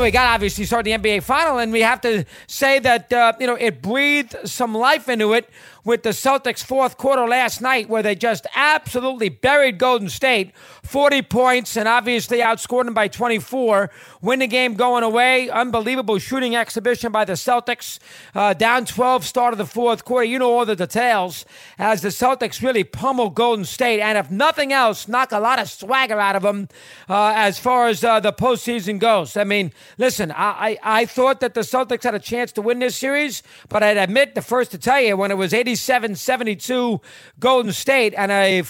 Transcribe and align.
We 0.00 0.12
got 0.12 0.32
obviously 0.32 0.64
start 0.64 0.84
the 0.84 0.92
NBA 0.92 1.24
final, 1.24 1.58
and 1.58 1.72
we 1.72 1.80
have 1.80 2.00
to 2.02 2.24
say 2.46 2.78
that 2.78 3.12
uh, 3.12 3.32
you 3.40 3.48
know 3.48 3.56
it 3.56 3.82
breathed 3.82 4.36
some 4.44 4.72
life 4.72 5.08
into 5.08 5.32
it 5.32 5.50
with 5.88 6.02
the 6.02 6.10
Celtics' 6.10 6.62
fourth 6.62 6.98
quarter 6.98 7.26
last 7.26 7.62
night, 7.62 7.88
where 7.88 8.02
they 8.02 8.14
just 8.14 8.46
absolutely 8.54 9.30
buried 9.30 9.78
Golden 9.78 10.10
State, 10.10 10.52
40 10.82 11.22
points, 11.22 11.78
and 11.78 11.88
obviously 11.88 12.40
outscored 12.40 12.84
them 12.84 12.92
by 12.92 13.08
24. 13.08 13.90
Win 14.20 14.40
the 14.40 14.46
game 14.46 14.74
going 14.74 15.02
away. 15.02 15.48
Unbelievable 15.48 16.18
shooting 16.18 16.54
exhibition 16.54 17.10
by 17.10 17.24
the 17.24 17.32
Celtics. 17.32 17.98
Uh, 18.34 18.52
down 18.52 18.84
12, 18.84 19.24
start 19.24 19.54
of 19.54 19.58
the 19.58 19.64
fourth 19.64 20.04
quarter. 20.04 20.24
You 20.24 20.38
know 20.38 20.52
all 20.52 20.66
the 20.66 20.76
details 20.76 21.46
as 21.78 22.02
the 22.02 22.08
Celtics 22.08 22.62
really 22.62 22.84
pummel 22.84 23.30
Golden 23.30 23.64
State, 23.64 24.00
and 24.00 24.18
if 24.18 24.30
nothing 24.30 24.74
else, 24.74 25.08
knock 25.08 25.32
a 25.32 25.40
lot 25.40 25.58
of 25.58 25.70
swagger 25.70 26.20
out 26.20 26.36
of 26.36 26.42
them 26.42 26.68
uh, 27.08 27.32
as 27.34 27.58
far 27.58 27.88
as 27.88 28.04
uh, 28.04 28.20
the 28.20 28.32
postseason 28.32 28.98
goes. 28.98 29.38
I 29.38 29.44
mean, 29.44 29.72
listen, 29.96 30.30
I, 30.32 30.78
I, 30.84 31.00
I 31.00 31.06
thought 31.06 31.40
that 31.40 31.54
the 31.54 31.60
Celtics 31.60 32.02
had 32.02 32.14
a 32.14 32.18
chance 32.18 32.52
to 32.52 32.62
win 32.62 32.78
this 32.78 32.96
series, 32.96 33.42
but 33.68 33.82
I'd 33.82 33.96
admit 33.96 34.34
the 34.34 34.42
first 34.42 34.70
to 34.72 34.78
tell 34.78 35.00
you 35.00 35.16
when 35.16 35.30
it 35.30 35.36
was 35.36 35.54
80 35.54 35.74
77 35.74 36.16
72 36.16 37.00
Golden 37.38 37.72
State, 37.72 38.14
and 38.16 38.30
a 38.30 38.64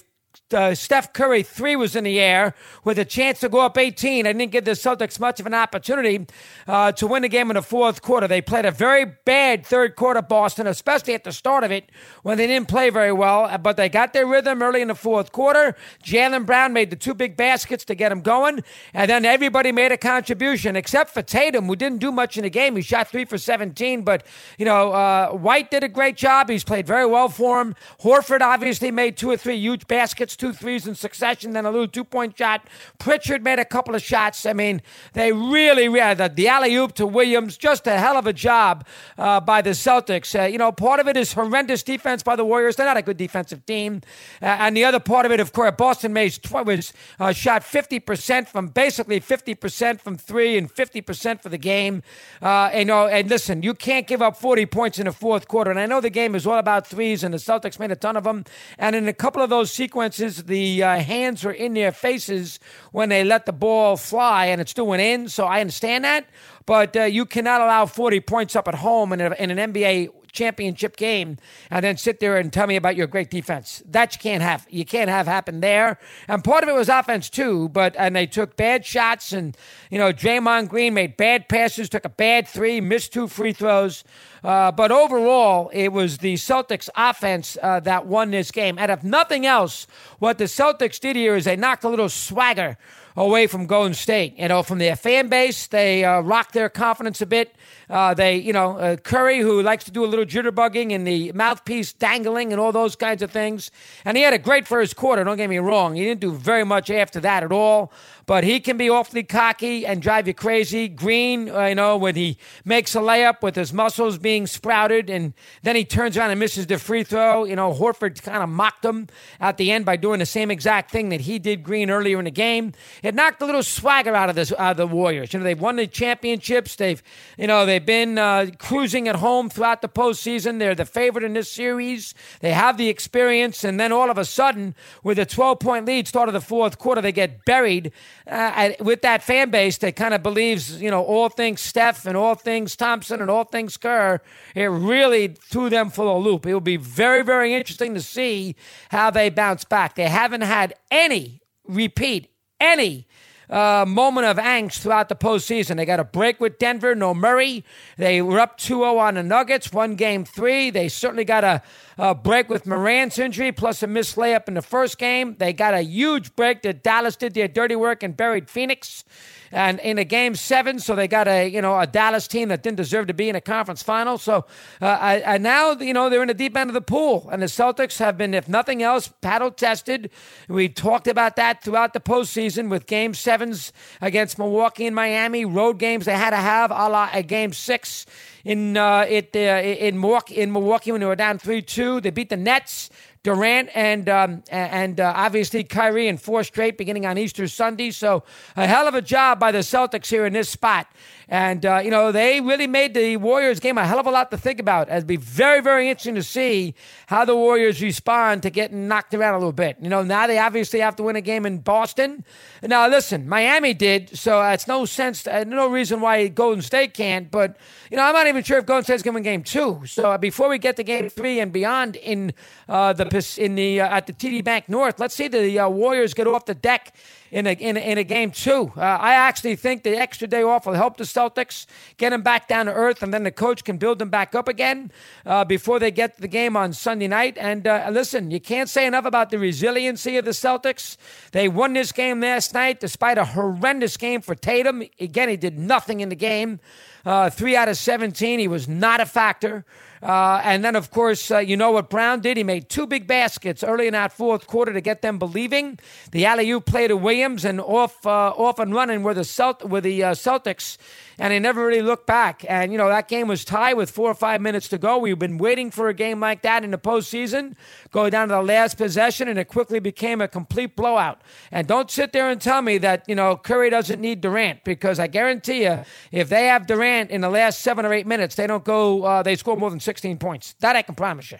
uh, 0.54 0.74
Steph 0.74 1.12
Curry 1.12 1.42
three 1.42 1.76
was 1.76 1.94
in 1.94 2.04
the 2.04 2.18
air 2.18 2.54
with 2.84 2.98
a 2.98 3.04
chance 3.04 3.40
to 3.40 3.48
go 3.48 3.60
up 3.60 3.76
18. 3.76 4.26
I 4.26 4.32
didn't 4.32 4.52
give 4.52 4.64
the 4.64 4.72
Celtics 4.72 5.20
much 5.20 5.40
of 5.40 5.46
an 5.46 5.54
opportunity 5.54 6.26
uh, 6.66 6.92
to 6.92 7.06
win 7.06 7.22
the 7.22 7.28
game 7.28 7.50
in 7.50 7.54
the 7.54 7.62
fourth 7.62 8.02
quarter. 8.02 8.26
They 8.26 8.40
played 8.40 8.64
a 8.64 8.70
very 8.70 9.04
bad 9.04 9.66
third 9.66 9.96
quarter, 9.96 10.22
Boston, 10.22 10.66
especially 10.66 11.14
at 11.14 11.24
the 11.24 11.32
start 11.32 11.64
of 11.64 11.70
it 11.70 11.90
when 12.22 12.38
they 12.38 12.46
didn't 12.46 12.68
play 12.68 12.90
very 12.90 13.12
well. 13.12 13.44
Uh, 13.44 13.58
but 13.58 13.76
they 13.76 13.88
got 13.88 14.12
their 14.12 14.26
rhythm 14.26 14.62
early 14.62 14.80
in 14.80 14.88
the 14.88 14.94
fourth 14.94 15.32
quarter. 15.32 15.76
Jaylen 16.02 16.46
Brown 16.46 16.72
made 16.72 16.90
the 16.90 16.96
two 16.96 17.14
big 17.14 17.36
baskets 17.36 17.84
to 17.86 17.94
get 17.94 18.08
them 18.08 18.22
going, 18.22 18.60
and 18.94 19.10
then 19.10 19.24
everybody 19.24 19.72
made 19.72 19.92
a 19.92 19.98
contribution 19.98 20.76
except 20.76 21.10
for 21.10 21.22
Tatum, 21.22 21.66
who 21.66 21.76
didn't 21.76 21.98
do 21.98 22.10
much 22.10 22.36
in 22.36 22.44
the 22.44 22.50
game. 22.50 22.76
He 22.76 22.82
shot 22.82 23.08
three 23.08 23.24
for 23.24 23.38
17, 23.38 24.02
but 24.02 24.24
you 24.56 24.64
know 24.64 24.92
uh, 24.92 25.30
White 25.30 25.70
did 25.70 25.84
a 25.84 25.88
great 25.88 26.16
job. 26.16 26.48
He's 26.48 26.64
played 26.64 26.86
very 26.86 27.06
well 27.06 27.28
for 27.28 27.60
him. 27.60 27.74
Horford 28.00 28.40
obviously 28.40 28.90
made 28.90 29.16
two 29.16 29.30
or 29.30 29.36
three 29.36 29.56
huge 29.56 29.86
baskets 29.86 30.37
two 30.38 30.52
threes 30.52 30.86
in 30.86 30.94
succession, 30.94 31.52
then 31.52 31.66
a 31.66 31.70
little 31.70 31.88
two 31.88 32.04
point 32.04 32.38
shot. 32.38 32.66
Pritchard 32.98 33.42
made 33.42 33.58
a 33.58 33.64
couple 33.64 33.94
of 33.94 34.02
shots. 34.02 34.46
I 34.46 34.52
mean, 34.52 34.80
they 35.12 35.32
really, 35.32 35.88
really 35.88 36.14
the, 36.14 36.28
the 36.28 36.48
alley 36.48 36.74
oop 36.76 36.94
to 36.94 37.06
Williams, 37.06 37.56
just 37.56 37.86
a 37.86 37.98
hell 37.98 38.16
of 38.16 38.26
a 38.26 38.32
job 38.32 38.86
uh, 39.18 39.40
by 39.40 39.60
the 39.60 39.70
Celtics. 39.70 40.38
Uh, 40.38 40.46
you 40.46 40.58
know, 40.58 40.72
part 40.72 41.00
of 41.00 41.08
it 41.08 41.16
is 41.16 41.32
horrendous 41.32 41.82
defense 41.82 42.22
by 42.22 42.36
the 42.36 42.44
Warriors. 42.44 42.76
They're 42.76 42.86
not 42.86 42.96
a 42.96 43.02
good 43.02 43.16
defensive 43.16 43.66
team. 43.66 44.02
Uh, 44.40 44.46
and 44.46 44.76
the 44.76 44.84
other 44.84 45.00
part 45.00 45.26
of 45.26 45.32
it, 45.32 45.40
of 45.40 45.52
course, 45.52 45.74
Boston 45.76 46.12
Mays 46.12 46.38
was 46.50 46.92
uh, 47.18 47.32
shot 47.32 47.62
50% 47.62 48.48
from 48.48 48.68
basically 48.68 49.20
50% 49.20 50.00
from 50.00 50.16
three 50.16 50.56
and 50.56 50.72
50% 50.72 51.42
for 51.42 51.48
the 51.48 51.58
game. 51.58 52.02
Uh, 52.40 52.70
and, 52.72 52.80
you 52.80 52.84
know, 52.86 53.06
and 53.08 53.28
listen, 53.28 53.62
you 53.62 53.74
can't 53.74 54.06
give 54.06 54.22
up 54.22 54.36
40 54.36 54.66
points 54.66 54.98
in 54.98 55.06
the 55.06 55.12
fourth 55.12 55.48
quarter. 55.48 55.70
And 55.70 55.80
I 55.80 55.86
know 55.86 56.00
the 56.00 56.10
game 56.10 56.34
is 56.34 56.46
all 56.46 56.58
about 56.58 56.86
threes, 56.86 57.24
and 57.24 57.34
the 57.34 57.38
Celtics 57.38 57.78
made 57.78 57.90
a 57.90 57.96
ton 57.96 58.16
of 58.16 58.24
them. 58.24 58.44
And 58.78 58.94
in 58.94 59.08
a 59.08 59.12
couple 59.12 59.42
of 59.42 59.50
those 59.50 59.72
sequences, 59.72 60.27
the 60.36 60.82
uh, 60.82 60.98
hands 61.00 61.44
were 61.44 61.52
in 61.52 61.74
their 61.74 61.92
faces 61.92 62.60
when 62.92 63.08
they 63.08 63.24
let 63.24 63.46
the 63.46 63.52
ball 63.52 63.96
fly, 63.96 64.46
and 64.46 64.60
it's 64.60 64.74
doing 64.74 65.00
in. 65.00 65.28
So 65.28 65.46
I 65.46 65.60
understand 65.60 66.04
that, 66.04 66.26
but 66.66 66.96
uh, 66.96 67.04
you 67.04 67.26
cannot 67.26 67.60
allow 67.60 67.86
40 67.86 68.20
points 68.20 68.54
up 68.54 68.68
at 68.68 68.76
home 68.76 69.12
in, 69.12 69.20
a, 69.20 69.32
in 69.32 69.50
an 69.50 69.72
NBA 69.72 70.10
championship 70.32 70.96
game 70.96 71.38
and 71.70 71.84
then 71.84 71.96
sit 71.96 72.20
there 72.20 72.36
and 72.36 72.52
tell 72.52 72.66
me 72.66 72.76
about 72.76 72.96
your 72.96 73.06
great 73.06 73.30
defense. 73.30 73.82
That 73.86 74.14
you 74.14 74.20
can't 74.20 74.42
have. 74.42 74.66
You 74.70 74.84
can't 74.84 75.10
have 75.10 75.26
happen 75.26 75.60
there. 75.60 75.98
And 76.26 76.42
part 76.44 76.62
of 76.62 76.68
it 76.68 76.74
was 76.74 76.88
offense 76.88 77.30
too, 77.30 77.68
but 77.70 77.94
and 77.96 78.14
they 78.14 78.26
took 78.26 78.56
bad 78.56 78.84
shots 78.84 79.32
and 79.32 79.56
you 79.90 79.98
know 79.98 80.12
Draymond 80.12 80.68
Green 80.68 80.94
made 80.94 81.16
bad 81.16 81.48
passes, 81.48 81.88
took 81.88 82.04
a 82.04 82.10
bad 82.10 82.48
three, 82.48 82.80
missed 82.80 83.12
two 83.12 83.28
free 83.28 83.52
throws. 83.52 84.04
Uh, 84.44 84.70
but 84.70 84.92
overall, 84.92 85.68
it 85.72 85.92
was 85.92 86.18
the 86.18 86.34
Celtics 86.34 86.88
offense 86.96 87.56
uh, 87.62 87.80
that 87.80 88.06
won 88.06 88.30
this 88.30 88.50
game. 88.50 88.78
And 88.78 88.90
if 88.90 89.02
nothing 89.02 89.46
else, 89.46 89.86
what 90.18 90.38
the 90.38 90.44
Celtics 90.44 91.00
did 91.00 91.16
here 91.16 91.34
is 91.34 91.44
they 91.44 91.56
knocked 91.56 91.84
a 91.84 91.88
little 91.88 92.08
swagger 92.08 92.78
away 93.18 93.46
from 93.46 93.66
Golden 93.66 93.94
State. 93.94 94.38
You 94.38 94.48
know, 94.48 94.62
from 94.62 94.78
their 94.78 94.96
fan 94.96 95.28
base, 95.28 95.66
they 95.66 96.04
uh, 96.04 96.20
rocked 96.20 96.54
their 96.54 96.68
confidence 96.68 97.20
a 97.20 97.26
bit. 97.26 97.54
Uh, 97.90 98.14
they, 98.14 98.36
you 98.36 98.52
know, 98.52 98.78
uh, 98.78 98.96
Curry, 98.96 99.40
who 99.40 99.60
likes 99.62 99.84
to 99.84 99.90
do 99.90 100.04
a 100.04 100.06
little 100.06 100.24
jitterbugging 100.24 100.94
and 100.94 101.06
the 101.06 101.32
mouthpiece 101.32 101.92
dangling 101.92 102.52
and 102.52 102.60
all 102.60 102.70
those 102.70 102.94
kinds 102.94 103.22
of 103.22 103.30
things. 103.30 103.70
And 104.04 104.16
he 104.16 104.22
had 104.22 104.34
a 104.34 104.38
great 104.38 104.66
first 104.66 104.94
quarter, 104.94 105.24
don't 105.24 105.36
get 105.36 105.50
me 105.50 105.58
wrong. 105.58 105.96
He 105.96 106.04
didn't 106.04 106.20
do 106.20 106.32
very 106.32 106.64
much 106.64 106.90
after 106.90 107.18
that 107.20 107.42
at 107.42 107.50
all 107.50 107.92
but 108.28 108.44
he 108.44 108.60
can 108.60 108.76
be 108.76 108.90
awfully 108.90 109.22
cocky 109.22 109.86
and 109.86 110.02
drive 110.02 110.28
you 110.28 110.34
crazy. 110.34 110.86
Green, 110.86 111.48
uh, 111.48 111.64
you 111.64 111.74
know, 111.74 111.96
when 111.96 112.14
he 112.14 112.36
makes 112.62 112.94
a 112.94 112.98
layup 112.98 113.40
with 113.40 113.56
his 113.56 113.72
muscles 113.72 114.18
being 114.18 114.46
sprouted 114.46 115.08
and 115.08 115.32
then 115.62 115.74
he 115.74 115.82
turns 115.82 116.14
around 116.14 116.30
and 116.30 116.38
misses 116.38 116.66
the 116.66 116.78
free 116.78 117.02
throw. 117.02 117.44
You 117.44 117.56
know, 117.56 117.72
Horford 117.72 118.22
kind 118.22 118.42
of 118.42 118.50
mocked 118.50 118.84
him 118.84 119.08
at 119.40 119.56
the 119.56 119.72
end 119.72 119.86
by 119.86 119.96
doing 119.96 120.18
the 120.18 120.26
same 120.26 120.50
exact 120.50 120.90
thing 120.90 121.08
that 121.08 121.22
he 121.22 121.38
did 121.38 121.62
Green 121.62 121.88
earlier 121.88 122.18
in 122.18 122.26
the 122.26 122.30
game. 122.30 122.74
It 123.02 123.14
knocked 123.14 123.40
a 123.40 123.46
little 123.46 123.62
swagger 123.62 124.14
out 124.14 124.28
of, 124.28 124.34
this, 124.34 124.50
the 124.50 124.86
Warriors. 124.86 125.32
You 125.32 125.38
know, 125.38 125.44
they've 125.44 125.58
won 125.58 125.76
the 125.76 125.86
championships. 125.86 126.76
They've, 126.76 127.02
you 127.38 127.46
know, 127.46 127.64
they've 127.64 127.84
been 127.84 128.18
uh, 128.18 128.50
cruising 128.58 129.08
at 129.08 129.16
home 129.16 129.48
throughout 129.48 129.80
the 129.80 129.88
postseason. 129.88 130.58
They're 130.58 130.74
the 130.74 130.84
favorite 130.84 131.24
in 131.24 131.32
this 131.32 131.50
series. 131.50 132.12
They 132.40 132.52
have 132.52 132.76
the 132.76 132.90
experience, 132.90 133.64
and 133.64 133.80
then 133.80 133.90
all 133.90 134.10
of 134.10 134.18
a 134.18 134.26
sudden, 134.26 134.74
with 135.02 135.18
a 135.18 135.24
12 135.24 135.60
point 135.60 135.86
lead, 135.86 136.06
start 136.06 136.28
of 136.28 136.34
the 136.34 136.42
fourth 136.42 136.76
quarter, 136.76 137.00
they 137.00 137.10
get 137.10 137.46
buried 137.46 137.90
uh, 138.26 138.70
with 138.80 139.02
that 139.02 139.22
fan 139.22 139.50
base 139.50 139.78
that 139.78 139.96
kind 139.96 140.14
of 140.14 140.22
believes, 140.22 140.80
you 140.80 140.90
know, 140.90 141.02
all 141.02 141.28
things 141.28 141.60
Steph 141.60 142.06
and 142.06 142.16
all 142.16 142.34
things 142.34 142.76
Thompson 142.76 143.20
and 143.20 143.30
all 143.30 143.44
things 143.44 143.76
Kerr, 143.76 144.20
it 144.54 144.66
really 144.66 145.28
threw 145.28 145.70
them 145.70 145.90
for 145.90 146.06
a 146.06 146.16
loop. 146.16 146.46
It 146.46 146.52
will 146.52 146.60
be 146.60 146.76
very, 146.76 147.22
very 147.22 147.54
interesting 147.54 147.94
to 147.94 148.00
see 148.00 148.54
how 148.90 149.10
they 149.10 149.30
bounce 149.30 149.64
back. 149.64 149.94
They 149.94 150.08
haven't 150.08 150.42
had 150.42 150.74
any, 150.90 151.40
repeat, 151.66 152.30
any 152.60 153.07
moment 153.56 154.26
of 154.26 154.36
angst 154.36 154.80
throughout 154.80 155.08
the 155.08 155.16
postseason. 155.16 155.76
They 155.76 155.86
got 155.86 156.00
a 156.00 156.04
break 156.04 156.40
with 156.40 156.58
Denver, 156.58 156.94
no 156.94 157.14
Murray. 157.14 157.64
They 157.96 158.20
were 158.22 158.40
up 158.40 158.58
2 158.58 158.80
0 158.80 158.98
on 158.98 159.14
the 159.14 159.22
Nuggets, 159.22 159.72
one 159.72 159.94
game 159.94 160.24
three. 160.24 160.70
They 160.70 160.88
certainly 160.88 161.24
got 161.24 161.44
a, 161.44 161.62
a, 161.96 162.14
break 162.14 162.48
with 162.48 162.66
Morant's 162.66 163.18
injury, 163.18 163.52
plus 163.52 163.82
a 163.82 163.86
missed 163.86 164.16
layup 164.16 164.48
in 164.48 164.54
the 164.54 164.62
first 164.62 164.98
game. 164.98 165.36
They 165.38 165.52
got 165.52 165.74
a 165.74 165.80
huge 165.80 166.36
break 166.36 166.62
that 166.62 166.82
Dallas 166.82 167.16
did 167.16 167.34
their 167.34 167.48
dirty 167.48 167.76
work 167.76 168.02
and 168.02 168.16
buried 168.16 168.50
Phoenix 168.50 169.04
and 169.52 169.80
in 169.80 169.98
a 169.98 170.04
game 170.04 170.34
seven, 170.34 170.78
so 170.78 170.94
they 170.94 171.08
got 171.08 171.28
a 171.28 171.48
you 171.48 171.62
know 171.62 171.78
a 171.78 171.86
Dallas 171.86 172.28
team 172.28 172.48
that 172.48 172.62
didn't 172.62 172.76
deserve 172.76 173.06
to 173.06 173.14
be 173.14 173.28
in 173.28 173.36
a 173.36 173.40
conference 173.40 173.82
final. 173.82 174.18
So 174.18 174.46
uh, 174.80 174.86
I, 174.86 175.34
I 175.34 175.38
now 175.38 175.72
you 175.72 175.92
know 175.92 176.10
they're 176.10 176.22
in 176.22 176.28
the 176.28 176.34
deep 176.34 176.56
end 176.56 176.70
of 176.70 176.74
the 176.74 176.80
pool, 176.80 177.28
and 177.30 177.42
the 177.42 177.46
Celtics 177.46 177.98
have 177.98 178.18
been, 178.18 178.34
if 178.34 178.48
nothing 178.48 178.82
else, 178.82 179.08
paddle 179.20 179.50
tested. 179.50 180.10
We 180.48 180.68
talked 180.68 181.06
about 181.06 181.36
that 181.36 181.62
throughout 181.62 181.92
the 181.92 182.00
postseason 182.00 182.68
with 182.68 182.86
game 182.86 183.14
sevens 183.14 183.72
against 184.00 184.38
Milwaukee 184.38 184.86
and 184.86 184.94
Miami, 184.94 185.44
road 185.44 185.78
games 185.78 186.04
they 186.04 186.12
had 186.12 186.30
to 186.30 186.36
have, 186.36 186.70
a 186.70 186.88
la 186.88 187.08
a 187.12 187.22
game 187.22 187.52
six 187.52 188.06
in 188.44 188.76
uh, 188.76 189.04
it 189.08 189.30
uh, 189.34 189.38
in 189.38 190.00
Milwaukee 190.00 190.36
in 190.36 190.52
Milwaukee 190.52 190.92
when 190.92 191.00
they 191.00 191.06
were 191.06 191.16
down 191.16 191.38
three 191.38 191.62
two. 191.62 192.00
They 192.00 192.10
beat 192.10 192.28
the 192.28 192.36
Nets. 192.36 192.90
Durant 193.28 193.68
and 193.74 194.08
um, 194.08 194.42
and 194.50 194.98
uh, 194.98 195.12
obviously 195.14 195.62
Kyrie 195.62 196.08
in 196.08 196.16
four 196.16 196.42
straight 196.44 196.78
beginning 196.78 197.04
on 197.04 197.18
Easter 197.18 197.46
Sunday. 197.46 197.90
So 197.90 198.24
a 198.56 198.66
hell 198.66 198.88
of 198.88 198.94
a 198.94 199.02
job 199.02 199.38
by 199.38 199.52
the 199.52 199.58
Celtics 199.58 200.06
here 200.06 200.24
in 200.24 200.32
this 200.32 200.48
spot. 200.48 200.86
And, 201.30 201.66
uh, 201.66 201.82
you 201.84 201.90
know, 201.90 202.10
they 202.10 202.40
really 202.40 202.66
made 202.66 202.94
the 202.94 203.18
Warriors 203.18 203.60
game 203.60 203.76
a 203.76 203.86
hell 203.86 203.98
of 203.98 204.06
a 204.06 204.10
lot 204.10 204.30
to 204.30 204.38
think 204.38 204.58
about. 204.58 204.88
It'd 204.88 205.06
be 205.06 205.16
very, 205.16 205.60
very 205.60 205.90
interesting 205.90 206.14
to 206.14 206.22
see 206.22 206.74
how 207.06 207.26
the 207.26 207.36
Warriors 207.36 207.82
respond 207.82 208.42
to 208.44 208.50
getting 208.50 208.88
knocked 208.88 209.12
around 209.12 209.34
a 209.34 209.36
little 209.36 209.52
bit. 209.52 209.76
You 209.78 209.90
know, 209.90 210.02
now 210.02 210.26
they 210.26 210.38
obviously 210.38 210.80
have 210.80 210.96
to 210.96 211.02
win 211.02 211.16
a 211.16 211.20
game 211.20 211.44
in 211.44 211.58
Boston. 211.58 212.24
Now, 212.62 212.88
listen, 212.88 213.28
Miami 213.28 213.74
did, 213.74 214.16
so 214.16 214.40
it's 214.40 214.66
no 214.66 214.86
sense, 214.86 215.26
uh, 215.26 215.44
no 215.44 215.68
reason 215.68 216.00
why 216.00 216.28
Golden 216.28 216.62
State 216.62 216.94
can't. 216.94 217.30
But, 217.30 217.58
you 217.90 217.98
know, 217.98 218.04
I'm 218.04 218.14
not 218.14 218.26
even 218.26 218.42
sure 218.42 218.56
if 218.56 218.64
Golden 218.64 218.84
State's 218.84 219.02
going 219.02 219.12
to 219.12 219.16
win 219.16 219.22
game 219.22 219.42
two. 219.42 219.82
So 219.84 220.16
before 220.16 220.48
we 220.48 220.56
get 220.56 220.76
to 220.76 220.82
game 220.82 221.10
three 221.10 221.40
and 221.40 221.52
beyond 221.52 221.96
in 221.96 222.32
uh, 222.70 222.94
the 222.94 223.04
in 223.38 223.54
the 223.54 223.80
uh, 223.80 223.96
at 223.96 224.06
the 224.06 224.12
TD 224.12 224.44
Bank 224.44 224.68
North, 224.68 225.00
let's 225.00 225.14
see 225.14 225.28
the 225.28 225.58
uh, 225.58 225.68
Warriors 225.68 226.14
get 226.14 226.26
off 226.26 226.44
the 226.44 226.54
deck 226.54 226.94
in 227.30 227.46
a, 227.46 227.52
in 227.52 227.76
a, 227.76 227.80
in 227.80 227.98
a 227.98 228.04
game 228.04 228.30
two. 228.30 228.72
Uh, 228.76 228.80
I 228.80 229.14
actually 229.14 229.56
think 229.56 229.82
the 229.82 229.96
extra 229.96 230.26
day 230.28 230.42
off 230.42 230.66
will 230.66 230.74
help 230.74 230.96
the 230.96 231.04
Celtics 231.04 231.66
get 231.96 232.10
them 232.10 232.22
back 232.22 232.48
down 232.48 232.66
to 232.66 232.72
earth, 232.72 233.02
and 233.02 233.12
then 233.12 233.24
the 233.24 233.30
coach 233.30 233.64
can 233.64 233.76
build 233.76 233.98
them 233.98 234.10
back 234.10 234.34
up 234.34 234.48
again 234.48 234.90
uh, 235.26 235.44
before 235.44 235.78
they 235.78 235.90
get 235.90 236.16
the 236.18 236.28
game 236.28 236.56
on 236.56 236.72
Sunday 236.72 237.08
night. 237.08 237.36
And 237.38 237.66
uh, 237.66 237.88
listen, 237.90 238.30
you 238.30 238.40
can't 238.40 238.68
say 238.68 238.86
enough 238.86 239.04
about 239.04 239.30
the 239.30 239.38
resiliency 239.38 240.16
of 240.16 240.24
the 240.24 240.30
Celtics. 240.30 240.96
They 241.32 241.48
won 241.48 241.72
this 241.72 241.92
game 241.92 242.20
last 242.20 242.54
night 242.54 242.80
despite 242.80 243.18
a 243.18 243.24
horrendous 243.24 243.96
game 243.96 244.20
for 244.20 244.34
Tatum. 244.34 244.82
Again, 245.00 245.28
he 245.28 245.36
did 245.36 245.58
nothing 245.58 246.00
in 246.00 246.08
the 246.08 246.16
game. 246.16 246.60
uh, 247.04 247.30
three 247.30 247.56
out 247.56 247.68
of 247.68 247.76
17. 247.76 248.38
He 248.38 248.48
was 248.48 248.68
not 248.68 249.00
a 249.00 249.06
factor. 249.06 249.64
Uh, 250.02 250.40
and 250.44 250.64
then, 250.64 250.76
of 250.76 250.90
course, 250.90 251.30
uh, 251.30 251.38
you 251.38 251.56
know 251.56 251.72
what 251.72 251.90
Brown 251.90 252.20
did? 252.20 252.36
He 252.36 252.44
made 252.44 252.68
two 252.68 252.86
big 252.86 253.06
baskets 253.06 253.64
early 253.64 253.86
in 253.86 253.92
that 253.92 254.12
fourth 254.12 254.46
quarter 254.46 254.72
to 254.72 254.80
get 254.80 255.02
them 255.02 255.18
believing. 255.18 255.78
The 256.12 256.26
alley 256.26 256.50
oop 256.50 256.66
play 256.66 256.88
to 256.88 256.96
Williams 256.96 257.44
and 257.44 257.60
off 257.60 258.06
uh, 258.06 258.30
off 258.30 258.58
and 258.58 258.74
running 258.74 259.02
were 259.02 259.14
the 259.14 259.24
Celt- 259.24 259.68
were 259.68 259.80
the 259.80 260.04
uh, 260.04 260.14
Celtics 260.14 260.78
and 261.18 261.32
they 261.32 261.40
never 261.40 261.66
really 261.66 261.82
looked 261.82 262.06
back. 262.06 262.44
And, 262.48 262.70
you 262.70 262.78
know, 262.78 262.88
that 262.88 263.08
game 263.08 263.26
was 263.26 263.44
tied 263.44 263.74
with 263.74 263.90
four 263.90 264.10
or 264.10 264.14
five 264.14 264.40
minutes 264.40 264.68
to 264.68 264.78
go. 264.78 264.98
We've 264.98 265.18
been 265.18 265.36
waiting 265.38 265.70
for 265.70 265.88
a 265.88 265.94
game 265.94 266.20
like 266.20 266.42
that 266.42 266.62
in 266.62 266.70
the 266.70 266.78
postseason, 266.78 267.56
going 267.90 268.12
down 268.12 268.28
to 268.28 268.34
the 268.34 268.42
last 268.42 268.76
possession, 268.76 269.28
and 269.28 269.38
it 269.38 269.46
quickly 269.46 269.80
became 269.80 270.20
a 270.20 270.28
complete 270.28 270.76
blowout. 270.76 271.20
And 271.50 271.66
don't 271.66 271.90
sit 271.90 272.12
there 272.12 272.30
and 272.30 272.40
tell 272.40 272.62
me 272.62 272.78
that, 272.78 273.04
you 273.08 273.16
know, 273.16 273.36
Curry 273.36 273.70
doesn't 273.70 274.00
need 274.00 274.20
Durant, 274.20 274.62
because 274.62 275.00
I 275.00 275.08
guarantee 275.08 275.64
you, 275.64 275.80
if 276.12 276.28
they 276.28 276.46
have 276.46 276.66
Durant 276.68 277.10
in 277.10 277.20
the 277.20 277.30
last 277.30 277.60
seven 277.60 277.84
or 277.84 277.92
eight 277.92 278.06
minutes, 278.06 278.36
they 278.36 278.46
don't 278.46 278.64
go, 278.64 279.02
uh, 279.02 279.22
they 279.22 279.34
score 279.34 279.56
more 279.56 279.70
than 279.70 279.80
16 279.88 280.18
points. 280.18 280.54
That 280.60 280.76
I 280.76 280.82
can 280.82 280.94
promise 280.94 281.32
you. 281.32 281.38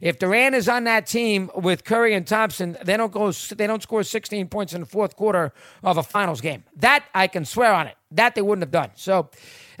If 0.00 0.20
Durant 0.20 0.54
is 0.54 0.68
on 0.68 0.84
that 0.84 1.04
team 1.08 1.50
with 1.56 1.82
Curry 1.82 2.14
and 2.14 2.24
Thompson, 2.24 2.76
they 2.84 2.96
don't 2.96 3.10
go. 3.10 3.32
They 3.32 3.66
don't 3.66 3.82
score 3.82 4.04
16 4.04 4.46
points 4.46 4.72
in 4.72 4.82
the 4.82 4.86
fourth 4.86 5.16
quarter 5.16 5.52
of 5.82 5.98
a 5.98 6.04
finals 6.04 6.40
game. 6.40 6.62
That 6.76 7.06
I 7.12 7.26
can 7.26 7.44
swear 7.44 7.72
on 7.72 7.88
it. 7.88 7.96
That 8.12 8.36
they 8.36 8.42
wouldn't 8.42 8.62
have 8.62 8.70
done. 8.70 8.92
So, 8.94 9.30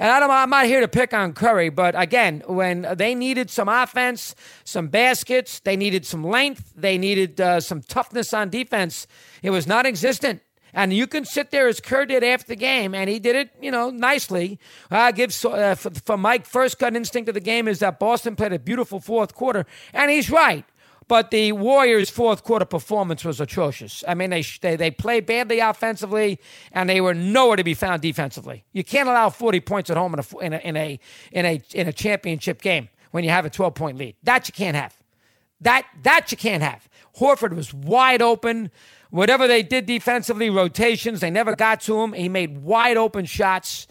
and 0.00 0.10
I 0.10 0.18
don't, 0.18 0.32
I'm 0.32 0.50
not 0.50 0.66
here 0.66 0.80
to 0.80 0.88
pick 0.88 1.14
on 1.14 1.32
Curry, 1.32 1.68
but 1.68 1.94
again, 1.96 2.42
when 2.48 2.88
they 2.96 3.14
needed 3.14 3.50
some 3.50 3.68
offense, 3.68 4.34
some 4.64 4.88
baskets, 4.88 5.60
they 5.60 5.76
needed 5.76 6.04
some 6.04 6.24
length, 6.24 6.72
they 6.74 6.98
needed 6.98 7.40
uh, 7.40 7.60
some 7.60 7.82
toughness 7.82 8.34
on 8.34 8.50
defense. 8.50 9.06
It 9.44 9.50
was 9.50 9.68
non-existent. 9.68 10.42
And 10.72 10.92
you 10.92 11.06
can 11.06 11.24
sit 11.24 11.50
there 11.50 11.68
as 11.68 11.80
Kerr 11.80 12.06
did 12.06 12.22
after 12.22 12.48
the 12.48 12.56
game, 12.56 12.94
and 12.94 13.08
he 13.08 13.18
did 13.18 13.36
it, 13.36 13.50
you 13.60 13.70
know, 13.70 13.90
nicely. 13.90 14.58
I 14.90 15.12
give 15.12 15.34
uh, 15.44 15.74
for, 15.74 15.90
for 15.90 16.16
Mike 16.16 16.46
first 16.46 16.78
gut 16.78 16.94
instinct 16.94 17.28
of 17.28 17.34
the 17.34 17.40
game 17.40 17.68
is 17.68 17.78
that 17.78 17.98
Boston 17.98 18.36
played 18.36 18.52
a 18.52 18.58
beautiful 18.58 19.00
fourth 19.00 19.34
quarter, 19.34 19.66
and 19.92 20.10
he's 20.10 20.30
right. 20.30 20.64
But 21.08 21.30
the 21.30 21.52
Warriors' 21.52 22.10
fourth 22.10 22.44
quarter 22.44 22.66
performance 22.66 23.24
was 23.24 23.40
atrocious. 23.40 24.04
I 24.06 24.12
mean, 24.12 24.28
they, 24.28 24.42
they 24.60 24.76
they 24.76 24.90
played 24.90 25.24
badly 25.24 25.58
offensively, 25.58 26.38
and 26.70 26.88
they 26.88 27.00
were 27.00 27.14
nowhere 27.14 27.56
to 27.56 27.64
be 27.64 27.72
found 27.72 28.02
defensively. 28.02 28.64
You 28.72 28.84
can't 28.84 29.08
allow 29.08 29.30
40 29.30 29.60
points 29.60 29.88
at 29.88 29.96
home 29.96 30.14
in 30.14 30.20
a 30.20 30.44
in 30.44 30.52
a 30.52 30.58
in 30.58 30.76
a 30.76 31.00
in 31.32 31.46
a, 31.46 31.62
in 31.72 31.88
a 31.88 31.92
championship 31.94 32.60
game 32.60 32.90
when 33.10 33.24
you 33.24 33.30
have 33.30 33.46
a 33.46 33.50
12 33.50 33.74
point 33.74 33.96
lead. 33.96 34.16
That 34.22 34.48
you 34.48 34.52
can't 34.52 34.76
have. 34.76 34.94
That 35.62 35.86
that 36.02 36.30
you 36.30 36.36
can't 36.36 36.62
have. 36.62 36.88
Horford 37.18 37.54
was 37.54 37.72
wide 37.72 38.20
open. 38.20 38.70
Whatever 39.10 39.48
they 39.48 39.62
did 39.62 39.86
defensively, 39.86 40.50
rotations, 40.50 41.20
they 41.20 41.30
never 41.30 41.56
got 41.56 41.80
to 41.82 42.00
him. 42.00 42.12
He 42.12 42.28
made 42.28 42.58
wide 42.62 42.96
open 42.96 43.24
shots. 43.24 43.86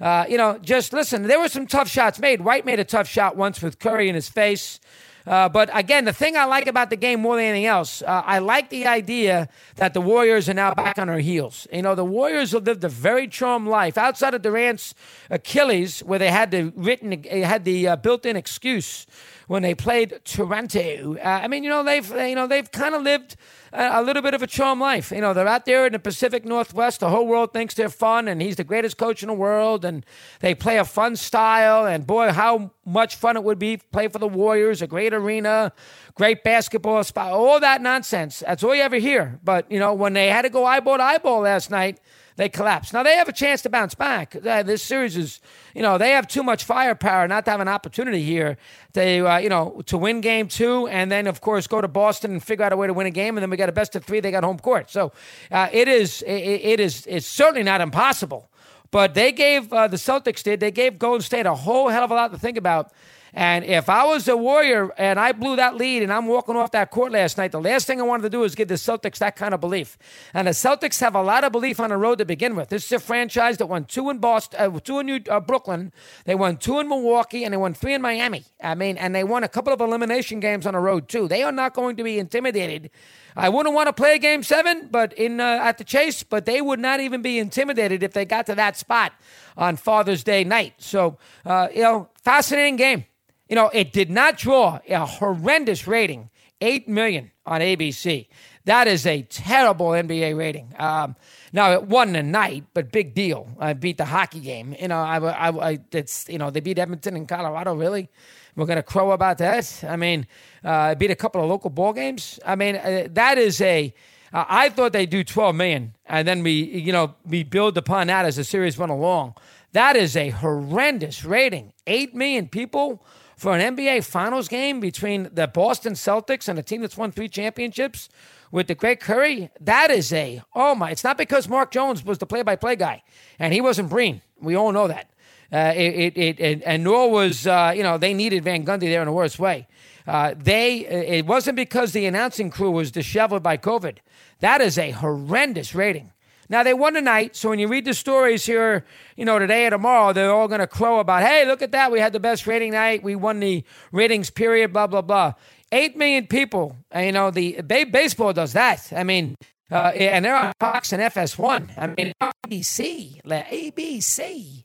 Uh, 0.00 0.24
you 0.28 0.36
know, 0.36 0.58
just 0.58 0.92
listen, 0.92 1.24
there 1.24 1.40
were 1.40 1.48
some 1.48 1.66
tough 1.66 1.88
shots 1.88 2.18
made. 2.18 2.40
White 2.40 2.64
made 2.64 2.80
a 2.80 2.84
tough 2.84 3.08
shot 3.08 3.36
once 3.36 3.60
with 3.60 3.78
Curry 3.78 4.08
in 4.08 4.14
his 4.14 4.28
face. 4.28 4.80
Uh, 5.26 5.48
but 5.48 5.68
again, 5.74 6.04
the 6.04 6.12
thing 6.12 6.36
I 6.36 6.44
like 6.44 6.66
about 6.66 6.88
the 6.88 6.96
game 6.96 7.20
more 7.20 7.36
than 7.36 7.44
anything 7.44 7.66
else, 7.66 8.02
uh, 8.02 8.22
I 8.24 8.38
like 8.38 8.70
the 8.70 8.86
idea 8.86 9.48
that 9.76 9.92
the 9.92 10.00
Warriors 10.00 10.48
are 10.48 10.54
now 10.54 10.72
back 10.72 10.98
on 10.98 11.08
their 11.08 11.18
heels. 11.18 11.66
You 11.72 11.82
know, 11.82 11.94
the 11.94 12.04
Warriors 12.04 12.52
have 12.52 12.64
lived 12.64 12.82
a 12.84 12.88
very 12.88 13.28
charmed 13.28 13.68
life 13.68 13.98
outside 13.98 14.34
of 14.34 14.42
Durant's 14.42 14.94
Achilles, 15.28 16.00
where 16.00 16.18
they 16.18 16.30
had 16.30 16.50
the 16.50 16.72
written, 16.74 17.22
had 17.24 17.64
the 17.64 17.88
uh, 17.88 17.96
built-in 17.96 18.36
excuse 18.36 19.06
when 19.50 19.62
they 19.62 19.74
played 19.74 20.20
Toronto. 20.24 21.16
Uh, 21.16 21.40
I 21.42 21.48
mean, 21.48 21.64
you 21.64 21.70
know, 21.70 21.82
they've 21.82 22.08
you 22.08 22.36
know 22.36 22.46
they've 22.46 22.70
kind 22.70 22.94
of 22.94 23.02
lived 23.02 23.34
a, 23.72 24.00
little 24.00 24.22
bit 24.22 24.32
of 24.32 24.44
a 24.44 24.46
charm 24.46 24.78
life. 24.78 25.10
You 25.10 25.20
know, 25.20 25.34
they're 25.34 25.48
out 25.48 25.64
there 25.64 25.86
in 25.86 25.92
the 25.92 25.98
Pacific 25.98 26.44
Northwest. 26.44 27.00
The 27.00 27.08
whole 27.08 27.26
world 27.26 27.52
thinks 27.52 27.74
they're 27.74 27.88
fun, 27.88 28.28
and 28.28 28.40
he's 28.40 28.54
the 28.54 28.62
greatest 28.62 28.96
coach 28.96 29.24
in 29.24 29.26
the 29.26 29.34
world. 29.34 29.84
And 29.84 30.06
they 30.38 30.54
play 30.54 30.78
a 30.78 30.84
fun 30.84 31.16
style. 31.16 31.84
And 31.84 32.06
boy, 32.06 32.30
how 32.30 32.70
much 32.84 33.16
fun 33.16 33.36
it 33.36 33.42
would 33.42 33.58
be 33.58 33.78
play 33.78 34.06
for 34.06 34.20
the 34.20 34.28
Warriors, 34.28 34.82
a 34.82 34.86
great 34.86 35.12
arena, 35.12 35.72
great 36.14 36.44
basketball 36.44 37.02
spot, 37.02 37.32
all 37.32 37.58
that 37.58 37.82
nonsense. 37.82 38.44
That's 38.46 38.62
all 38.62 38.76
you 38.76 38.82
ever 38.82 38.98
hear. 38.98 39.40
But 39.42 39.68
you 39.68 39.80
know, 39.80 39.94
when 39.94 40.12
they 40.12 40.28
had 40.28 40.42
to 40.42 40.50
go 40.50 40.64
eyeball 40.64 40.98
to 40.98 41.02
eyeball 41.02 41.40
last 41.40 41.72
night 41.72 41.98
they 42.36 42.48
collapse. 42.48 42.92
Now 42.92 43.02
they 43.02 43.16
have 43.16 43.28
a 43.28 43.32
chance 43.32 43.62
to 43.62 43.68
bounce 43.68 43.94
back. 43.94 44.34
Uh, 44.34 44.62
this 44.62 44.82
series 44.82 45.16
is, 45.16 45.40
you 45.74 45.82
know, 45.82 45.98
they 45.98 46.10
have 46.10 46.26
too 46.26 46.42
much 46.42 46.64
firepower 46.64 47.28
not 47.28 47.44
to 47.44 47.50
have 47.50 47.60
an 47.60 47.68
opportunity 47.68 48.22
here. 48.22 48.56
They, 48.92 49.20
uh, 49.20 49.38
you 49.38 49.48
know, 49.48 49.82
to 49.86 49.98
win 49.98 50.20
game 50.20 50.48
two, 50.48 50.86
and 50.88 51.10
then 51.10 51.26
of 51.26 51.40
course 51.40 51.66
go 51.66 51.80
to 51.80 51.88
Boston 51.88 52.32
and 52.32 52.42
figure 52.42 52.64
out 52.64 52.72
a 52.72 52.76
way 52.76 52.86
to 52.86 52.94
win 52.94 53.06
a 53.06 53.10
game, 53.10 53.36
and 53.36 53.42
then 53.42 53.50
we 53.50 53.56
got 53.56 53.68
a 53.68 53.72
best 53.72 53.94
of 53.96 54.04
three. 54.04 54.20
They 54.20 54.30
got 54.30 54.44
home 54.44 54.58
court, 54.58 54.90
so 54.90 55.12
uh, 55.50 55.68
it 55.72 55.88
is, 55.88 56.22
it, 56.22 56.32
it 56.32 56.80
is, 56.80 57.06
it's 57.06 57.26
certainly 57.26 57.62
not 57.62 57.80
impossible. 57.80 58.50
But 58.90 59.14
they 59.14 59.32
gave 59.32 59.72
uh, 59.72 59.86
the 59.86 59.96
Celtics 59.96 60.42
did 60.42 60.60
they 60.60 60.70
gave 60.72 60.98
Golden 60.98 61.22
State 61.22 61.46
a 61.46 61.54
whole 61.54 61.88
hell 61.88 62.04
of 62.04 62.10
a 62.10 62.14
lot 62.14 62.32
to 62.32 62.38
think 62.38 62.56
about. 62.56 62.92
And 63.32 63.64
if 63.64 63.88
I 63.88 64.04
was 64.04 64.28
a 64.28 64.36
Warrior 64.36 64.92
and 64.98 65.18
I 65.18 65.32
blew 65.32 65.56
that 65.56 65.76
lead 65.76 66.02
and 66.02 66.12
I'm 66.12 66.26
walking 66.26 66.56
off 66.56 66.72
that 66.72 66.90
court 66.90 67.12
last 67.12 67.38
night, 67.38 67.52
the 67.52 67.60
last 67.60 67.86
thing 67.86 68.00
I 68.00 68.04
wanted 68.04 68.24
to 68.24 68.30
do 68.30 68.44
is 68.44 68.54
give 68.54 68.68
the 68.68 68.74
Celtics 68.74 69.18
that 69.18 69.36
kind 69.36 69.54
of 69.54 69.60
belief. 69.60 69.98
And 70.34 70.48
the 70.48 70.52
Celtics 70.52 71.00
have 71.00 71.14
a 71.14 71.22
lot 71.22 71.44
of 71.44 71.52
belief 71.52 71.80
on 71.80 71.90
the 71.90 71.96
road 71.96 72.18
to 72.18 72.24
begin 72.24 72.56
with. 72.56 72.68
This 72.68 72.86
is 72.86 72.92
a 72.92 72.98
franchise 72.98 73.58
that 73.58 73.66
won 73.66 73.84
two 73.84 74.10
in 74.10 74.18
Boston, 74.18 74.60
uh, 74.60 74.80
two 74.80 74.98
in 74.98 75.06
New, 75.06 75.20
uh, 75.28 75.40
Brooklyn, 75.40 75.92
they 76.24 76.34
won 76.34 76.56
two 76.56 76.78
in 76.80 76.88
Milwaukee, 76.88 77.44
and 77.44 77.52
they 77.52 77.58
won 77.58 77.74
three 77.74 77.94
in 77.94 78.02
Miami. 78.02 78.44
I 78.62 78.74
mean, 78.74 78.96
and 78.96 79.14
they 79.14 79.24
won 79.24 79.44
a 79.44 79.48
couple 79.48 79.72
of 79.72 79.80
elimination 79.80 80.40
games 80.40 80.66
on 80.66 80.74
the 80.74 80.80
road 80.80 81.08
too. 81.08 81.28
They 81.28 81.42
are 81.42 81.52
not 81.52 81.74
going 81.74 81.96
to 81.96 82.04
be 82.04 82.18
intimidated. 82.18 82.90
I 83.36 83.48
wouldn't 83.48 83.74
want 83.74 83.86
to 83.86 83.92
play 83.92 84.18
game 84.18 84.42
seven, 84.42 84.88
but 84.90 85.12
in 85.12 85.40
uh, 85.40 85.60
at 85.62 85.78
the 85.78 85.84
Chase, 85.84 86.22
but 86.22 86.46
they 86.46 86.60
would 86.60 86.80
not 86.80 87.00
even 87.00 87.22
be 87.22 87.38
intimidated 87.38 88.02
if 88.02 88.12
they 88.12 88.24
got 88.24 88.46
to 88.46 88.54
that 88.56 88.76
spot 88.76 89.12
on 89.56 89.76
Father's 89.76 90.24
Day 90.24 90.44
night. 90.44 90.74
So, 90.78 91.18
uh, 91.44 91.68
you 91.74 91.82
know, 91.82 92.08
fascinating 92.22 92.76
game. 92.76 93.04
You 93.50 93.56
know, 93.56 93.68
it 93.74 93.92
did 93.92 94.10
not 94.10 94.38
draw 94.38 94.78
a 94.88 95.04
horrendous 95.04 95.88
rating, 95.88 96.30
8 96.60 96.88
million 96.88 97.32
on 97.44 97.60
ABC. 97.60 98.28
That 98.64 98.86
is 98.86 99.04
a 99.06 99.22
terrible 99.22 99.88
NBA 99.88 100.38
rating. 100.38 100.72
Um, 100.78 101.16
now 101.52 101.72
it 101.72 101.82
wasn't 101.82 102.18
a 102.18 102.22
night, 102.22 102.64
but 102.74 102.92
big 102.92 103.12
deal. 103.12 103.48
I 103.58 103.72
beat 103.72 103.98
the 103.98 104.04
hockey 104.04 104.38
game. 104.38 104.76
You 104.78 104.86
know, 104.86 105.00
I, 105.00 105.18
I, 105.18 105.70
I 105.72 105.78
it's 105.90 106.28
you 106.28 106.38
know 106.38 106.50
they 106.50 106.60
beat 106.60 106.78
Edmonton 106.78 107.16
in 107.16 107.26
Colorado. 107.26 107.74
Really, 107.74 108.08
we're 108.54 108.66
gonna 108.66 108.84
crow 108.84 109.10
about 109.10 109.38
that. 109.38 109.82
I 109.82 109.96
mean, 109.96 110.28
uh, 110.62 110.94
beat 110.94 111.10
a 111.10 111.16
couple 111.16 111.42
of 111.42 111.48
local 111.48 111.70
ball 111.70 111.92
games. 111.92 112.38
I 112.46 112.54
mean, 112.54 112.76
uh, 112.76 113.08
that 113.10 113.36
is 113.38 113.60
a. 113.60 113.92
Uh, 114.32 114.44
I 114.48 114.68
thought 114.68 114.92
they'd 114.92 115.10
do 115.10 115.24
12 115.24 115.56
million, 115.56 115.96
and 116.06 116.28
then 116.28 116.44
we, 116.44 116.52
you 116.52 116.92
know, 116.92 117.16
we 117.26 117.42
build 117.42 117.76
upon 117.76 118.06
that 118.06 118.26
as 118.26 118.36
the 118.36 118.44
series 118.44 118.78
went 118.78 118.92
along. 118.92 119.34
That 119.72 119.96
is 119.96 120.16
a 120.16 120.28
horrendous 120.28 121.24
rating. 121.24 121.72
Eight 121.88 122.14
million 122.14 122.46
people 122.46 123.02
for 123.40 123.56
an 123.56 123.74
NBA 123.74 124.04
Finals 124.04 124.48
game 124.48 124.80
between 124.80 125.30
the 125.32 125.46
Boston 125.46 125.94
Celtics 125.94 126.46
and 126.46 126.58
a 126.58 126.62
team 126.62 126.82
that's 126.82 126.98
won 126.98 127.10
three 127.10 127.28
championships 127.28 128.10
with 128.52 128.66
the 128.66 128.74
great 128.74 129.00
Curry, 129.00 129.48
that 129.62 129.90
is 129.90 130.12
a, 130.12 130.42
oh 130.54 130.74
my, 130.74 130.90
it's 130.90 131.02
not 131.02 131.16
because 131.16 131.48
Mark 131.48 131.70
Jones 131.70 132.04
was 132.04 132.18
the 132.18 132.26
play 132.26 132.42
by 132.42 132.54
play 132.54 132.76
guy 132.76 133.02
and 133.38 133.54
he 133.54 133.62
wasn't 133.62 133.88
Breen. 133.88 134.20
We 134.38 134.56
all 134.56 134.72
know 134.72 134.88
that. 134.88 135.08
Uh, 135.50 135.72
it, 135.74 136.18
it, 136.18 136.38
it, 136.38 136.62
and 136.66 136.84
nor 136.84 137.10
was, 137.10 137.46
uh, 137.46 137.72
you 137.74 137.82
know, 137.82 137.96
they 137.96 138.12
needed 138.12 138.44
Van 138.44 138.62
Gundy 138.62 138.90
there 138.90 139.00
in 139.00 139.06
the 139.06 139.12
worst 139.12 139.38
way. 139.38 139.66
Uh, 140.06 140.34
they, 140.36 140.80
it 140.80 141.24
wasn't 141.24 141.56
because 141.56 141.92
the 141.92 142.04
announcing 142.04 142.50
crew 142.50 142.70
was 142.70 142.90
disheveled 142.90 143.42
by 143.42 143.56
COVID. 143.56 143.98
That 144.40 144.60
is 144.60 144.76
a 144.76 144.90
horrendous 144.90 145.74
rating. 145.74 146.12
Now 146.50 146.64
they 146.64 146.74
won 146.74 146.94
tonight, 146.94 147.36
so 147.36 147.48
when 147.48 147.60
you 147.60 147.68
read 147.68 147.84
the 147.84 147.94
stories 147.94 148.44
here, 148.44 148.84
you 149.16 149.24
know 149.24 149.38
today 149.38 149.66
or 149.66 149.70
tomorrow, 149.70 150.12
they're 150.12 150.32
all 150.32 150.48
going 150.48 150.60
to 150.60 150.66
crow 150.66 150.98
about, 150.98 151.22
"Hey, 151.22 151.46
look 151.46 151.62
at 151.62 151.70
that! 151.70 151.92
We 151.92 152.00
had 152.00 152.12
the 152.12 152.18
best 152.18 152.44
rating 152.44 152.72
night. 152.72 153.04
We 153.04 153.14
won 153.14 153.38
the 153.38 153.62
ratings 153.92 154.30
period." 154.30 154.72
Blah 154.72 154.88
blah 154.88 155.02
blah. 155.02 155.34
Eight 155.70 155.96
million 155.96 156.26
people. 156.26 156.76
You 156.92 157.12
know 157.12 157.30
the 157.30 157.62
baseball 157.62 158.32
does 158.32 158.52
that. 158.54 158.92
I 158.92 159.04
mean, 159.04 159.36
uh, 159.70 159.92
and 159.94 160.24
they're 160.24 160.36
on 160.36 160.52
Fox 160.58 160.92
and 160.92 161.00
FS1. 161.00 161.70
I 161.78 161.86
mean, 161.86 162.12
ABC, 162.20 163.22
ABC. 163.24 164.64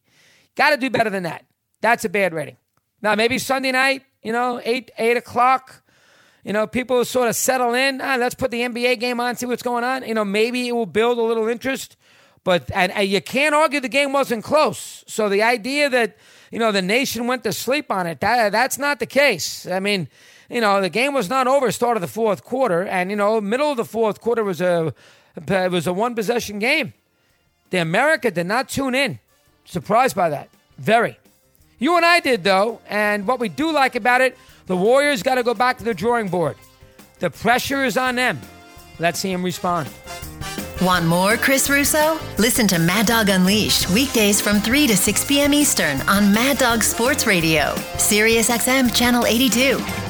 Got 0.55 0.71
to 0.71 0.77
do 0.77 0.89
better 0.89 1.11
than 1.11 1.23
that. 1.23 1.45
That's 1.81 2.03
a 2.03 2.09
bad 2.09 2.33
rating. 2.33 2.57
Now 3.03 3.13
maybe 3.13 3.37
Sunday 3.37 3.71
night, 3.71 4.01
you 4.23 4.31
know, 4.31 4.59
eight 4.65 4.89
eight 4.97 5.17
o'clock. 5.17 5.83
You 6.45 6.53
know, 6.53 6.67
people 6.67 7.03
sort 7.05 7.27
of 7.27 7.35
settle 7.35 7.73
in. 7.73 7.99
Ah, 8.01 8.17
let's 8.19 8.35
put 8.35 8.51
the 8.51 8.61
NBA 8.61 8.99
game 8.99 9.19
on, 9.19 9.35
see 9.35 9.47
what's 9.47 9.63
going 9.63 9.83
on. 9.83 10.07
You 10.07 10.13
know, 10.13 10.23
maybe 10.23 10.67
it 10.67 10.73
will 10.73 10.85
build 10.85 11.17
a 11.17 11.23
little 11.23 11.47
interest. 11.47 11.97
But 12.43 12.69
and, 12.71 12.91
and 12.91 13.09
you 13.09 13.19
can't 13.19 13.55
argue 13.55 13.79
the 13.79 13.89
game 13.89 14.13
wasn't 14.13 14.43
close. 14.43 15.03
So 15.07 15.27
the 15.27 15.41
idea 15.41 15.89
that 15.89 16.17
you 16.51 16.59
know 16.59 16.71
the 16.71 16.83
nation 16.83 17.25
went 17.25 17.43
to 17.45 17.51
sleep 17.51 17.91
on 17.91 18.05
it 18.05 18.19
that, 18.19 18.51
that's 18.51 18.77
not 18.77 18.99
the 18.99 19.07
case. 19.07 19.65
I 19.65 19.79
mean, 19.79 20.07
you 20.47 20.61
know, 20.61 20.79
the 20.79 20.89
game 20.91 21.15
was 21.15 21.27
not 21.27 21.47
over. 21.47 21.71
Start 21.71 21.97
of 21.97 22.01
the 22.01 22.07
fourth 22.07 22.43
quarter, 22.43 22.83
and 22.83 23.09
you 23.09 23.15
know, 23.15 23.41
middle 23.41 23.71
of 23.71 23.77
the 23.77 23.85
fourth 23.85 24.21
quarter 24.21 24.43
was 24.43 24.61
a 24.61 24.93
it 25.35 25.71
was 25.71 25.87
a 25.87 25.93
one 25.93 26.13
possession 26.13 26.59
game. 26.59 26.93
The 27.71 27.79
America 27.79 28.29
did 28.29 28.45
not 28.45 28.69
tune 28.69 28.93
in. 28.93 29.17
Surprised 29.65 30.15
by 30.15 30.29
that, 30.29 30.49
very. 30.77 31.17
You 31.79 31.95
and 31.97 32.05
I 32.05 32.19
did, 32.19 32.43
though. 32.43 32.79
And 32.87 33.27
what 33.27 33.39
we 33.39 33.49
do 33.49 33.71
like 33.71 33.95
about 33.95 34.21
it, 34.21 34.37
the 34.67 34.75
Warriors 34.75 35.23
got 35.23 35.35
to 35.35 35.43
go 35.43 35.53
back 35.53 35.77
to 35.79 35.83
the 35.83 35.93
drawing 35.93 36.29
board. 36.29 36.55
The 37.19 37.29
pressure 37.29 37.83
is 37.85 37.97
on 37.97 38.15
them. 38.15 38.39
Let's 38.99 39.19
see 39.19 39.31
them 39.31 39.43
respond. 39.43 39.89
Want 40.81 41.05
more 41.05 41.37
Chris 41.37 41.69
Russo? 41.69 42.19
Listen 42.37 42.67
to 42.67 42.79
Mad 42.79 43.05
Dog 43.05 43.29
Unleashed 43.29 43.89
weekdays 43.91 44.41
from 44.41 44.59
3 44.59 44.87
to 44.87 44.97
6 44.97 45.25
p.m. 45.25 45.53
Eastern 45.53 46.01
on 46.01 46.33
Mad 46.33 46.57
Dog 46.57 46.83
Sports 46.83 47.25
Radio, 47.25 47.75
Sirius 47.97 48.49
XM 48.49 48.93
Channel 48.93 49.25
82. 49.25 50.04